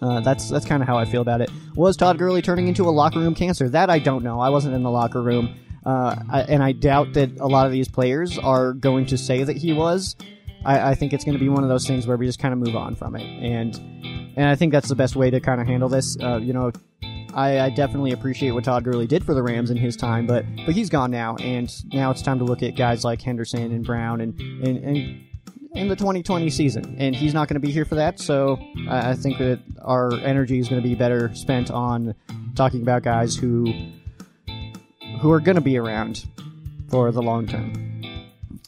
[0.00, 1.50] uh, that's that's kind of how I feel about it.
[1.78, 3.68] Was Todd Gurley turning into a locker room cancer?
[3.68, 4.40] That I don't know.
[4.40, 5.54] I wasn't in the locker room,
[5.86, 9.44] uh, I, and I doubt that a lot of these players are going to say
[9.44, 10.16] that he was.
[10.64, 12.52] I, I think it's going to be one of those things where we just kind
[12.52, 13.76] of move on from it, and
[14.36, 16.16] and I think that's the best way to kind of handle this.
[16.20, 16.72] Uh, you know,
[17.32, 20.44] I, I, definitely appreciate what Todd Gurley did for the Rams in his time, but
[20.66, 23.84] but he's gone now, and now it's time to look at guys like Henderson and
[23.84, 25.27] Brown and and, and
[25.74, 28.18] in the 2020 season, and he's not going to be here for that.
[28.18, 32.14] So I, think that our energy is going to be better spent on
[32.54, 33.72] talking about guys who
[35.20, 36.26] who are going to be around
[36.88, 37.84] for the long term.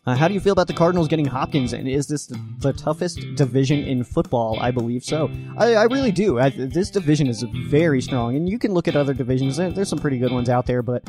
[0.06, 1.72] Uh, how do you feel about the Cardinals getting Hopkins?
[1.72, 4.58] And is this the, the toughest division in football?
[4.58, 5.30] I believe so.
[5.58, 6.38] I, I really do.
[6.38, 9.58] I, this division is very strong, and you can look at other divisions.
[9.58, 11.06] There's some pretty good ones out there, but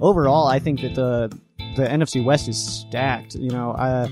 [0.00, 1.38] overall, I think that the
[1.76, 3.34] the NFC West is stacked.
[3.34, 4.08] You know, uh,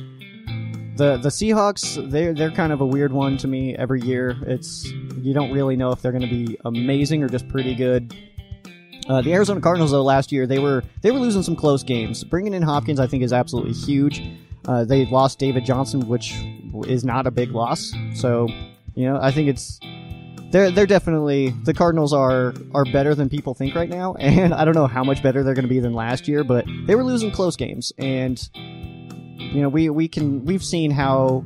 [0.96, 4.36] the the Seahawks they're they're kind of a weird one to me every year.
[4.46, 8.14] It's you don't really know if they're going to be amazing or just pretty good.
[9.08, 12.22] Uh, the Arizona Cardinals, though, last year they were they were losing some close games.
[12.24, 14.22] Bringing in Hopkins, I think, is absolutely huge.
[14.66, 16.34] Uh, they lost David Johnson, which
[16.86, 17.92] is not a big loss.
[18.14, 18.48] So,
[18.94, 19.80] you know, I think it's
[20.50, 24.64] they're they're definitely the Cardinals are are better than people think right now, and I
[24.64, 27.04] don't know how much better they're going to be than last year, but they were
[27.04, 28.38] losing close games, and
[29.42, 31.44] you know we we can we've seen how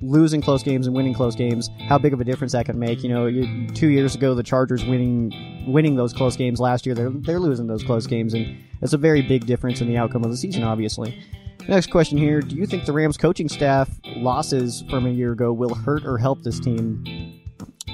[0.00, 3.02] losing close games and winning close games, how big of a difference that can make.
[3.02, 5.32] You know, you, two years ago, the Chargers winning
[5.66, 6.60] winning those close games.
[6.60, 9.88] Last year, they're they're losing those close games, and it's a very big difference in
[9.88, 10.62] the outcome of the season.
[10.62, 11.22] Obviously.
[11.68, 15.52] Next question here: Do you think the Rams coaching staff losses from a year ago
[15.52, 17.42] will hurt or help this team?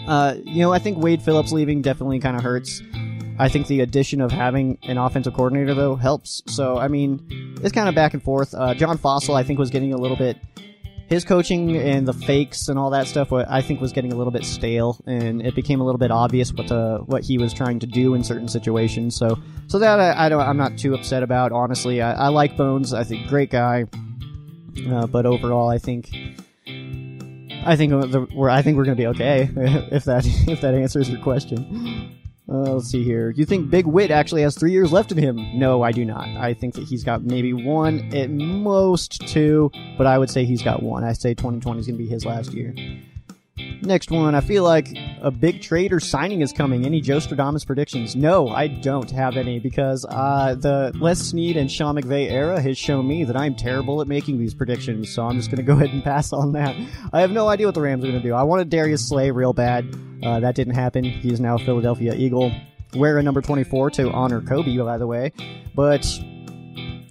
[0.07, 2.83] Uh, you know, I think Wade Phillips leaving definitely kind of hurts.
[3.43, 6.43] I think the addition of having an offensive coordinator though helps.
[6.47, 8.55] So I mean, it's kind of back and forth.
[8.55, 10.39] Uh, John Fassel, I think, was getting a little bit
[11.09, 14.31] his coaching and the fakes and all that stuff, I think was getting a little
[14.31, 17.81] bit stale, and it became a little bit obvious what the what he was trying
[17.81, 19.17] to do in certain situations.
[19.17, 21.51] So, so that I, I don't, I'm not too upset about.
[21.51, 22.95] Honestly, I, I like Bones.
[22.95, 23.87] I think great guy,
[24.89, 26.11] uh, but overall, I think.
[27.65, 29.51] I think the, we're I think we're gonna be okay
[29.93, 32.22] if that if that answers your question.
[32.53, 33.31] Uh, let's see here.
[33.31, 35.59] You think Big Whit actually has three years left in him?
[35.59, 36.29] No, I do not.
[36.29, 40.61] I think that he's got maybe one, at most two, but I would say he's
[40.61, 41.03] got one.
[41.03, 42.75] I say 2020 is going to be his last year.
[43.83, 46.87] Next one, I feel like a big trade or signing is coming.
[46.87, 48.14] Any Joe Stradamus predictions?
[48.14, 52.79] No, I don't have any because uh, the Les Snead and Sean McVay era has
[52.79, 55.12] shown me that I'm terrible at making these predictions.
[55.12, 56.77] So I'm just going to go ahead and pass on that.
[57.12, 58.35] I have no idea what the Rams are going to do.
[58.35, 59.85] I wanted Darius Slay real bad.
[60.23, 61.03] Uh, that didn't happen.
[61.03, 62.53] He is now a Philadelphia Eagle.
[62.95, 65.33] Wearing number 24 to honor Kobe, by the way.
[65.75, 66.07] But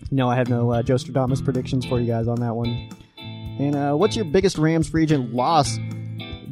[0.10, 2.89] no, I have no uh, Joe Stradamus predictions for you guys on that one.
[3.60, 5.77] And uh, what's your biggest Rams free agent loss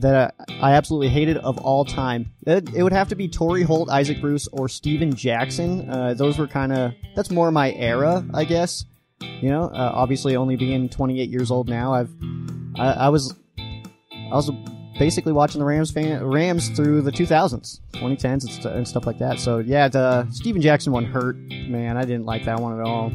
[0.02, 2.32] that I absolutely hated of all time.
[2.46, 5.90] It, it would have to be Torry Holt, Isaac Bruce, or Steven Jackson.
[5.90, 8.86] Uh, those were kind of that's more my era, I guess.
[9.22, 12.12] You know, uh, obviously only being 28 years old now, I've
[12.76, 13.36] I, I was
[14.14, 14.52] I was
[14.98, 19.18] basically watching the Rams fan Rams through the 2000s, 2010s, and, st- and stuff like
[19.20, 19.40] that.
[19.40, 21.98] So yeah, the Steven Jackson one hurt, man.
[21.98, 23.12] I didn't like that one at all.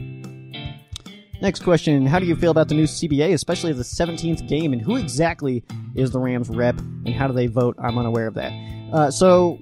[1.40, 4.80] Next question How do you feel about the new CBA, especially the 17th game, and
[4.80, 5.64] who exactly
[5.94, 7.76] is the Rams rep, and how do they vote?
[7.78, 8.52] I'm unaware of that.
[8.92, 9.59] Uh, so,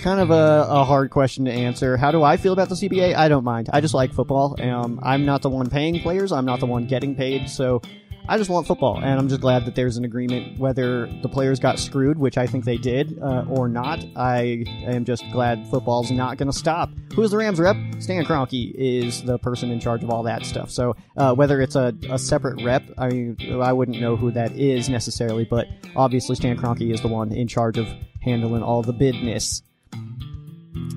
[0.00, 1.96] kind of a, a hard question to answer.
[1.96, 3.14] How do I feel about the CBA?
[3.14, 3.70] I don't mind.
[3.72, 4.60] I just like football.
[4.60, 6.32] Um, I'm not the one paying players.
[6.32, 7.48] I'm not the one getting paid.
[7.48, 7.82] So
[8.28, 10.58] I just want football, and I'm just glad that there's an agreement.
[10.58, 15.04] Whether the players got screwed, which I think they did, uh, or not, I am
[15.04, 16.90] just glad football's not going to stop.
[17.14, 17.76] Who's the Rams rep?
[18.00, 20.70] Stan Kroenke is the person in charge of all that stuff.
[20.70, 24.56] So uh, whether it's a, a separate rep, I mean, I wouldn't know who that
[24.56, 27.86] is necessarily, but obviously Stan Kroenke is the one in charge of
[28.22, 29.62] handling all the business.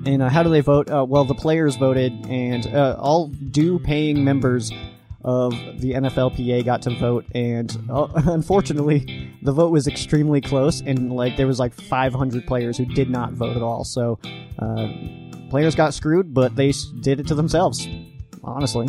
[0.04, 0.90] And uh, how do they vote?
[0.90, 4.72] Uh, well, the players voted, and uh, all due paying members
[5.22, 11.12] of the NFLPA got to vote, and uh, unfortunately, the vote was extremely close, and
[11.12, 13.84] like there was like 500 players who did not vote at all.
[13.84, 14.18] So
[14.58, 14.88] uh,
[15.50, 17.86] players got screwed, but they did it to themselves.
[18.42, 18.88] Honestly.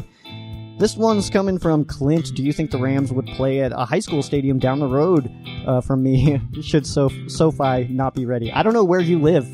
[0.81, 2.33] This one's coming from Clint.
[2.33, 5.31] Do you think the Rams would play at a high school stadium down the road
[5.67, 6.41] uh, from me?
[6.63, 8.51] Should Sof- SoFi not be ready?
[8.51, 9.45] I don't know where you live,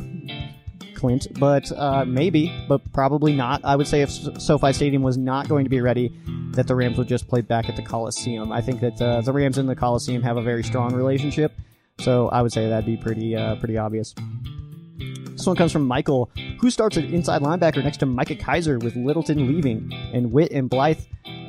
[0.95, 3.59] Clint, but uh, maybe, but probably not.
[3.65, 6.17] I would say if SoFi Stadium was not going to be ready,
[6.57, 8.51] that the Rams would just play back at the Coliseum.
[8.51, 11.53] I think that uh, the Rams and the Coliseum have a very strong relationship,
[11.99, 14.13] so I would say that'd be pretty uh, pretty obvious.
[15.31, 18.95] This one comes from Michael, who starts at inside linebacker next to Micah Kiser with
[18.95, 20.99] Littleton leaving and Witt and Blythe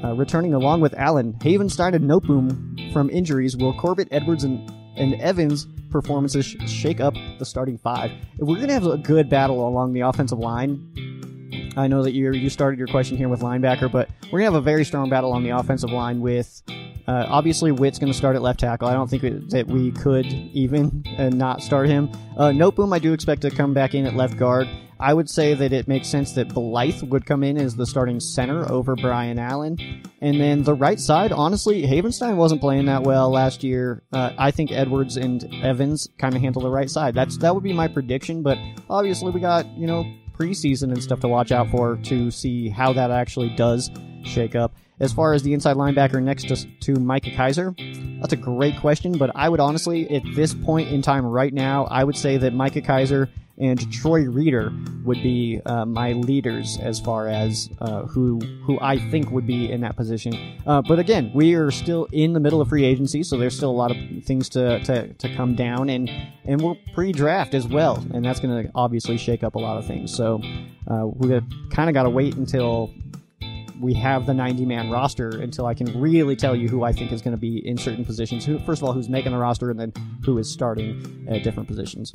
[0.04, 1.32] uh, returning along with Allen.
[1.40, 3.56] Havenstein and Noteboom from injuries.
[3.56, 8.10] Will Corbett, Edwards, and, and Evans performances shake up the starting five?
[8.34, 11.17] If we're going to have a good battle along the offensive line,
[11.78, 14.54] I know that you you started your question here with linebacker, but we're gonna have
[14.54, 16.62] a very strong battle on the offensive line with.
[17.06, 18.86] Uh, obviously, Witt's going to start at left tackle.
[18.86, 22.10] I don't think that we could even uh, not start him.
[22.36, 24.68] Uh, Noteboom, I do expect to come back in at left guard.
[25.00, 28.18] I would say that it makes sense that Blythe would come in as the starting
[28.18, 29.78] center over Brian Allen.
[30.20, 34.02] And then the right side, honestly, Havenstein wasn't playing that well last year.
[34.12, 37.14] Uh, I think Edwards and Evans kind of handle the right side.
[37.14, 38.58] That's That would be my prediction, but
[38.90, 40.04] obviously we got, you know,
[40.38, 43.90] preseason and stuff to watch out for to see how that actually does
[44.22, 44.72] shake up.
[45.00, 47.74] As far as the inside linebacker next to, to Micah Kiser,
[48.20, 51.86] that's a great question, but I would honestly, at this point in time right now,
[51.86, 53.28] I would say that Micah Kiser
[53.60, 54.72] and Troy Reeder
[55.04, 59.70] would be uh, my leaders as far as uh, who who I think would be
[59.70, 60.60] in that position.
[60.66, 63.70] Uh, but again, we are still in the middle of free agency, so there's still
[63.70, 66.10] a lot of things to, to, to come down, and
[66.44, 69.86] and we're pre-draft as well, and that's going to obviously shake up a lot of
[69.86, 70.14] things.
[70.14, 70.40] So
[70.86, 71.28] uh, we
[71.70, 72.92] kind of got to wait until
[73.80, 77.12] we have the 90 man roster until I can really tell you who I think
[77.12, 78.44] is going to be in certain positions.
[78.44, 79.92] Who, first of all, who's making the roster, and then
[80.24, 82.12] who is starting at different positions.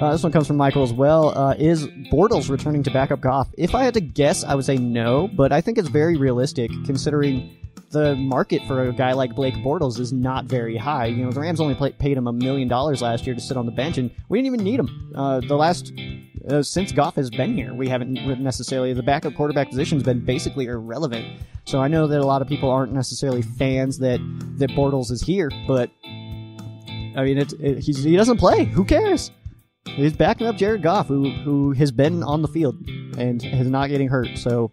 [0.00, 1.36] Uh, this one comes from Michael as well.
[1.36, 3.48] Uh, is Bortles returning to backup Goff?
[3.56, 6.70] If I had to guess, I would say no, but I think it's very realistic
[6.84, 7.56] considering
[7.90, 11.06] the market for a guy like Blake Bortles is not very high.
[11.06, 13.66] You know, the Rams only paid him a million dollars last year to sit on
[13.66, 15.12] the bench, and we didn't even need him.
[15.14, 15.92] Uh, the last
[16.48, 20.66] uh, since Goff has been here, we haven't necessarily the backup quarterback position's been basically
[20.66, 21.40] irrelevant.
[21.64, 24.20] So I know that a lot of people aren't necessarily fans that
[24.58, 28.64] that Bortles is here, but I mean, it, it he doesn't play.
[28.64, 29.30] Who cares?
[29.86, 32.76] He's backing up Jared Goff, who who has been on the field
[33.18, 34.36] and is not getting hurt.
[34.36, 34.70] So,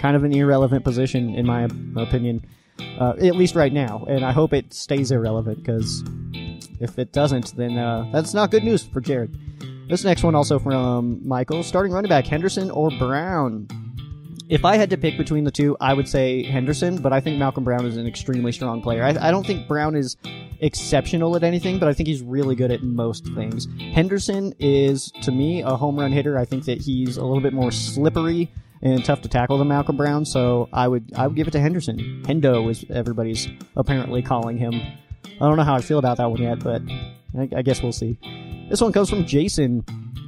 [0.00, 1.64] kind of an irrelevant position in my
[1.96, 2.44] opinion,
[2.98, 4.04] uh, at least right now.
[4.08, 6.02] And I hope it stays irrelevant because
[6.80, 9.36] if it doesn't, then uh, that's not good news for Jared.
[9.88, 11.62] This next one also from Michael.
[11.62, 13.68] Starting running back Henderson or Brown?
[14.48, 17.38] If I had to pick between the two, I would say Henderson, but I think
[17.38, 19.02] Malcolm Brown is an extremely strong player.
[19.02, 20.16] I, I don't think Brown is
[20.60, 23.66] exceptional at anything, but I think he's really good at most things.
[23.92, 26.38] Henderson is, to me, a home run hitter.
[26.38, 29.96] I think that he's a little bit more slippery and tough to tackle than Malcolm
[29.96, 32.22] Brown, so I would I would give it to Henderson.
[32.24, 34.74] Hendo is everybody's apparently calling him.
[34.74, 36.82] I don't know how I feel about that one yet, but
[37.38, 38.18] I, I guess we'll see.
[38.68, 39.84] This one comes from Jason.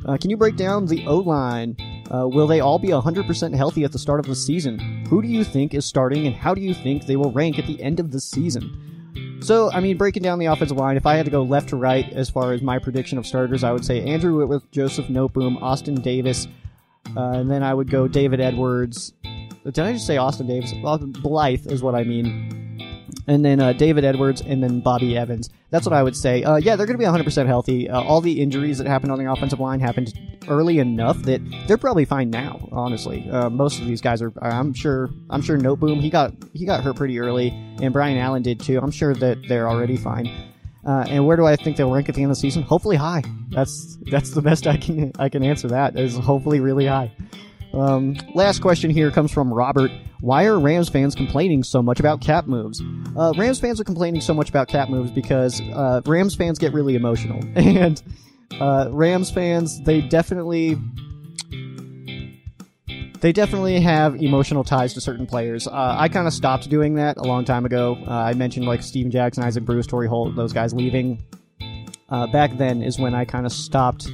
[0.07, 1.77] Uh, can you break down the O line?
[2.11, 4.79] Uh, will they all be 100% healthy at the start of the season?
[5.09, 7.67] Who do you think is starting, and how do you think they will rank at
[7.67, 9.41] the end of the season?
[9.41, 11.77] So, I mean, breaking down the offensive line, if I had to go left to
[11.77, 15.61] right as far as my prediction of starters, I would say Andrew Whitworth, Joseph Noteboom,
[15.63, 16.49] Austin Davis,
[17.17, 19.13] uh, and then I would go David Edwards.
[19.65, 20.73] Did I just say Austin Davis?
[20.73, 22.59] Blythe is what I mean
[23.29, 25.51] and then uh, David Edwards, and then Bobby Evans.
[25.71, 26.43] That's what I would say.
[26.43, 27.89] Uh, yeah, they're going to be 100% healthy.
[27.89, 30.19] Uh, all the injuries that happened on the offensive line happened
[30.49, 32.67] early enough that they're probably fine now.
[32.73, 34.33] Honestly, uh, most of these guys are.
[34.41, 35.11] I'm sure.
[35.29, 37.51] I'm sure Noteboom he got he got hurt pretty early,
[37.83, 38.79] and Brian Allen did too.
[38.79, 40.48] I'm sure that they're already fine.
[40.89, 42.63] Uh, and where do I think they'll rank at the end of the season?
[42.63, 43.23] Hopefully high.
[43.51, 47.13] That's that's the best I can I can answer that is hopefully really high.
[47.75, 49.91] Um, last question here comes from Robert.
[50.21, 52.81] Why are Rams fans complaining so much about cap moves?
[53.15, 56.73] Uh, Rams fans are complaining so much about cap moves because uh, Rams fans get
[56.73, 57.41] really emotional.
[57.55, 58.03] And
[58.59, 60.79] uh, Rams fans, they definitely
[63.21, 65.67] they definitely have emotional ties to certain players.
[65.67, 67.99] Uh, I kind of stopped doing that a long time ago.
[68.07, 71.25] Uh, I mentioned like Steven Jackson, Isaac Bruce, Torry Holt, those guys leaving.
[72.09, 74.09] Uh, back then is when I kind of stopped.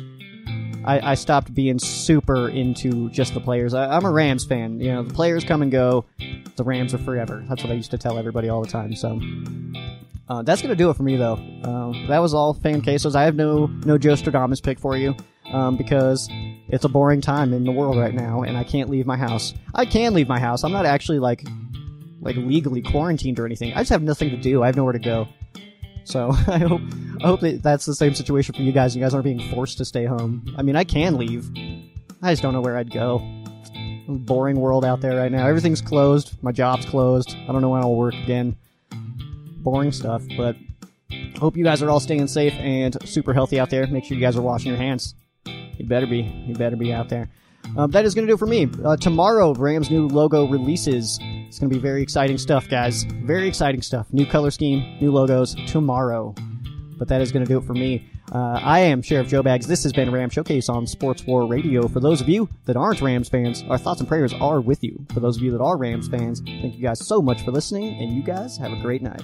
[0.84, 3.72] I, I, stopped being super into just the players.
[3.72, 4.80] I, am a Rams fan.
[4.80, 6.04] You know, the players come and go.
[6.56, 7.42] The Rams are forever.
[7.48, 8.94] That's what I used to tell everybody all the time.
[8.94, 9.18] So
[10.28, 11.38] uh, that's gonna do it for me, though.
[11.62, 13.16] Uh, that was all fan cases.
[13.16, 15.16] I have no no Joe Stradamus pick for you
[15.52, 16.28] um, because
[16.68, 19.54] it's a boring time in the world right now, and I can't leave my house.
[19.74, 20.64] I can leave my house.
[20.64, 21.44] I'm not actually like
[22.20, 23.72] like legally quarantined or anything.
[23.74, 24.62] I just have nothing to do.
[24.62, 25.28] I have nowhere to go.
[26.04, 26.80] So I hope
[27.22, 28.96] I hope that that's the same situation for you guys.
[28.96, 30.54] You guys aren't being forced to stay home.
[30.56, 31.50] I mean, I can leave.
[32.22, 33.22] I just don't know where I'd go.
[34.08, 35.46] Boring world out there right now.
[35.46, 36.42] Everything's closed.
[36.42, 37.36] My job's closed.
[37.48, 38.56] I don't know when I'll work again.
[39.62, 40.56] Boring stuff, but
[41.38, 43.86] hope you guys are all staying safe and super healthy out there.
[43.86, 45.14] Make sure you guys are washing your hands.
[45.78, 46.22] You better be.
[46.46, 47.28] You better be out there.
[47.76, 48.68] Um, that is going to do it for me.
[48.84, 51.18] Uh, tomorrow, Rams' new logo releases.
[51.22, 53.04] It's going to be very exciting stuff, guys.
[53.04, 54.06] Very exciting stuff.
[54.12, 56.34] New color scheme, new logos tomorrow.
[56.98, 58.08] But that is going to do it for me.
[58.32, 59.66] Uh, I am Sheriff Joe Bags.
[59.66, 61.88] This has been Ram Showcase on Sports War Radio.
[61.88, 65.04] For those of you that aren't Rams fans, our thoughts and prayers are with you.
[65.12, 68.00] For those of you that are Rams fans, thank you guys so much for listening,
[68.00, 69.22] and you guys have a great night.